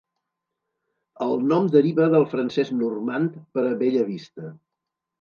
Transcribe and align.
El 1.25 1.37
nom 1.51 1.69
deriva 1.77 2.09
del 2.15 2.27
francès 2.33 2.75
normand 2.81 3.39
per 3.55 3.67
a 3.75 3.79
"bella 3.87 4.11
vista". 4.13 4.55